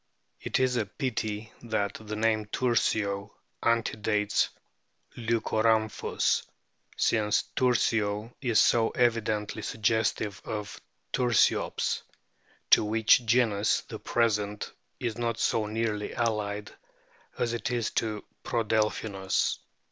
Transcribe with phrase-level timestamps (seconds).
[0.39, 4.49] It is a pity that the name Tursio antedates
[5.15, 6.41] Leuco rhamphus,
[6.97, 10.81] since Tursio is so evidently suggestive of
[11.13, 12.01] Tursiops,
[12.71, 16.71] to which genus the present is not so nearly allied
[17.37, 19.59] as it is to Prodelphinus.